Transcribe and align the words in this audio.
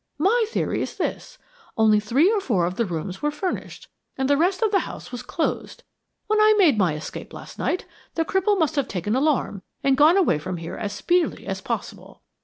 My 0.17 0.45
theory 0.47 0.81
is 0.81 0.97
this 0.97 1.37
only 1.77 1.99
three 1.99 2.31
or 2.31 2.41
four 2.41 2.65
of 2.65 2.73
the 2.75 2.87
rooms 2.87 3.21
were 3.21 3.29
furnished, 3.29 3.87
and 4.17 4.27
the 4.27 4.35
rest 4.35 4.63
of 4.63 4.71
the 4.71 4.79
house 4.79 5.11
was 5.11 5.21
closed. 5.21 5.83
When 6.25 6.39
I 6.41 6.55
made 6.57 6.75
my 6.79 6.95
escape 6.95 7.33
last 7.33 7.59
night, 7.59 7.85
the 8.15 8.25
cripple 8.25 8.57
must 8.57 8.75
have 8.77 8.87
taken 8.87 9.15
alarm 9.15 9.61
and 9.83 9.95
gone 9.95 10.17
away 10.17 10.39
from 10.39 10.57
here 10.57 10.75
as 10.75 10.91
speedily 10.91 11.45
as 11.45 11.61
possible. 11.61 12.23